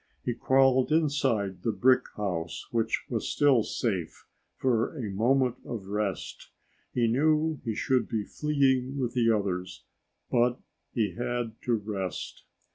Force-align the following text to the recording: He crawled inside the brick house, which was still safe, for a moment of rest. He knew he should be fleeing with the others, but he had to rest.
He 0.25 0.33
crawled 0.33 0.91
inside 0.91 1.61
the 1.61 1.71
brick 1.71 2.05
house, 2.17 2.65
which 2.71 3.03
was 3.11 3.29
still 3.29 3.61
safe, 3.61 4.25
for 4.55 4.97
a 4.97 5.11
moment 5.11 5.57
of 5.63 5.85
rest. 5.89 6.49
He 6.91 7.05
knew 7.07 7.61
he 7.63 7.75
should 7.75 8.09
be 8.09 8.23
fleeing 8.23 8.97
with 8.97 9.13
the 9.13 9.29
others, 9.29 9.83
but 10.31 10.59
he 10.91 11.13
had 11.13 11.53
to 11.65 11.75
rest. 11.75 12.45